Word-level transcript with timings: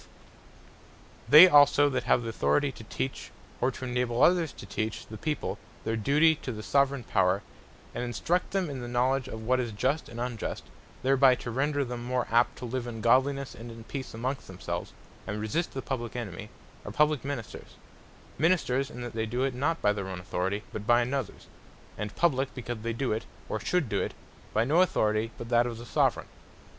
For 0.01 0.07
Instruction 0.07 0.63
Of 0.63 1.29
The 1.29 1.37
People 1.51 1.53
They 1.53 1.59
also 1.59 1.89
that 1.89 2.03
have 2.05 2.25
authority 2.25 2.71
to 2.71 2.83
teach, 2.85 3.29
or 3.61 3.69
to 3.69 3.85
enable 3.85 4.23
others 4.23 4.51
to 4.53 4.65
teach 4.65 5.05
the 5.05 5.15
people 5.15 5.59
their 5.85 5.95
duty 5.95 6.33
to 6.37 6.51
the 6.51 6.63
Soveraign 6.63 7.03
Power, 7.03 7.43
and 7.93 8.03
instruct 8.03 8.49
them 8.49 8.67
in 8.67 8.79
the 8.81 8.87
knowledge 8.87 9.27
of 9.27 9.43
what 9.43 9.59
is 9.59 9.71
just, 9.71 10.09
and 10.09 10.19
unjust, 10.19 10.63
thereby 11.03 11.35
to 11.35 11.51
render 11.51 11.85
them 11.85 12.03
more 12.03 12.25
apt 12.31 12.57
to 12.57 12.65
live 12.65 12.87
in 12.87 12.99
godlinesse, 13.03 13.53
and 13.53 13.69
in 13.69 13.83
peace 13.83 14.15
among 14.15 14.37
themselves, 14.47 14.91
and 15.27 15.39
resist 15.39 15.75
the 15.75 15.83
publique 15.83 16.15
enemy, 16.15 16.49
are 16.83 16.91
Publique 16.91 17.23
Ministers: 17.23 17.75
Ministers, 18.39 18.89
in 18.89 19.01
that 19.01 19.13
they 19.13 19.27
doe 19.27 19.43
it 19.43 19.53
not 19.53 19.83
by 19.83 19.93
their 19.93 20.07
own 20.09 20.19
Authority, 20.19 20.63
but 20.73 20.87
by 20.87 21.01
anothers; 21.03 21.45
and 21.95 22.15
Publique, 22.15 22.55
because 22.55 22.79
they 22.79 22.93
doe 22.93 23.11
it 23.11 23.25
(or 23.47 23.59
should 23.59 23.87
doe 23.87 24.01
it) 24.01 24.15
by 24.51 24.63
no 24.65 24.81
Authority, 24.81 25.29
but 25.37 25.49
that 25.49 25.67
of 25.67 25.77
the 25.77 25.85
Soveraign. 25.85 26.25